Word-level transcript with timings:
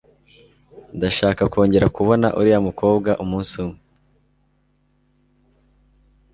Ndashaka 0.97 1.41
kongera 1.53 1.87
kubona 1.97 2.27
uriya 2.39 2.59
mukobwa 2.67 3.09
umunsi 3.23 3.53
umwe 3.63 3.79